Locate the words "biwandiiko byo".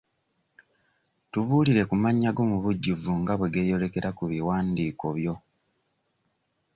4.31-5.33